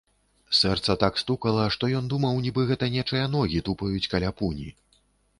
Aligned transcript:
Сэрца 0.59 0.93
так 1.01 1.19
стукала, 1.23 1.65
што 1.75 1.89
ён 1.99 2.07
думаў, 2.13 2.39
нібы 2.45 2.63
гэта 2.71 2.89
нечыя 2.95 3.25
ногі 3.35 3.61
тупаюць 3.67 4.09
каля 4.15 4.31
пуні. 4.41 4.67